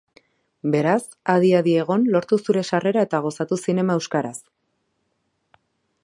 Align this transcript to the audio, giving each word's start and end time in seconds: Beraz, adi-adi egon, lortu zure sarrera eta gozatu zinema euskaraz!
Beraz, 0.75 1.03
adi-adi 1.33 1.75
egon, 1.81 2.07
lortu 2.15 2.39
zure 2.47 2.63
sarrera 2.69 3.03
eta 3.09 3.19
gozatu 3.27 3.59
zinema 3.67 4.01
euskaraz! 4.01 4.37